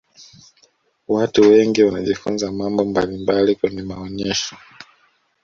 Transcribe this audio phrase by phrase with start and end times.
[1.07, 4.57] watu wengi wanajifunza mambo mbalimbali kwenye maonesho